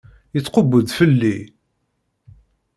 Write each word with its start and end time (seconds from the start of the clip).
Yettkubbu-d 0.33 0.87
fell-i. 0.97 1.37